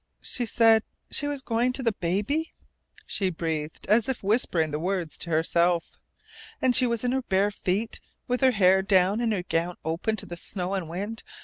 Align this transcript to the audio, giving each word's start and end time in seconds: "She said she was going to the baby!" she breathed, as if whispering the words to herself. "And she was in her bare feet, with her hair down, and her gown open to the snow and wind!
"She 0.23 0.47
said 0.47 0.81
she 1.11 1.27
was 1.27 1.43
going 1.43 1.73
to 1.73 1.83
the 1.83 1.91
baby!" 1.91 2.49
she 3.05 3.29
breathed, 3.29 3.85
as 3.87 4.09
if 4.09 4.23
whispering 4.23 4.71
the 4.71 4.79
words 4.79 5.15
to 5.19 5.29
herself. 5.29 5.99
"And 6.59 6.75
she 6.75 6.87
was 6.87 7.03
in 7.03 7.11
her 7.11 7.21
bare 7.21 7.51
feet, 7.51 7.99
with 8.27 8.41
her 8.41 8.49
hair 8.53 8.81
down, 8.81 9.21
and 9.21 9.31
her 9.31 9.43
gown 9.43 9.77
open 9.85 10.15
to 10.15 10.25
the 10.25 10.37
snow 10.37 10.73
and 10.73 10.89
wind! 10.89 11.21